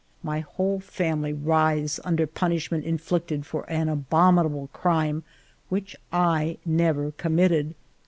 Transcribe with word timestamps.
My 0.23 0.39
whole 0.39 0.79
family 0.79 1.31
writhes 1.31 1.99
under 2.03 2.25
punishment 2.25 2.85
inflicted 2.85 3.45
for 3.45 3.69
an 3.69 3.87
abominable 3.87 4.67
crime 4.73 5.21
which 5.69 5.95
I 6.11 6.57
never 6.65 7.11
committed. 7.11 7.75